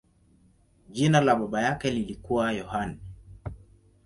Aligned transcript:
Jina 0.89 1.21
la 1.21 1.35
baba 1.35 1.61
yake 1.61 1.91
lilikuwa 1.91 2.51
Yohane. 2.51 2.97